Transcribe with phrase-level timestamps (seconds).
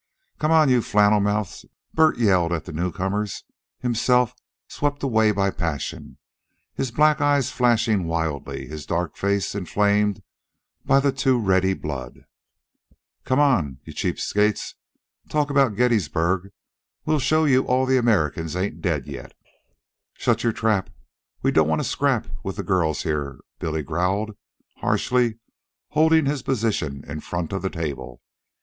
[0.39, 1.63] "Come on, you flannel mouths!"
[1.93, 3.43] Bert yelled at the newcomers,
[3.81, 4.33] himself
[4.67, 6.17] swept away by passion,
[6.73, 10.23] his black eyes flashing wildly, his dark face inflamed
[10.83, 12.25] by the too ready blood.
[13.25, 14.73] "Come on, you cheap skates!
[15.29, 16.49] Talk about Gettysburg.
[17.05, 19.35] We'll show you all the Americans ain't dead yet!"
[20.15, 20.89] "Shut your trap
[21.43, 24.35] we don't want a scrap with the girls here," Billy growled
[24.77, 25.37] harshly,
[25.89, 28.19] holding his position in front of the table.